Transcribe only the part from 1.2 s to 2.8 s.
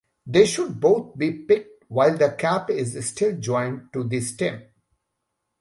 picked while the cap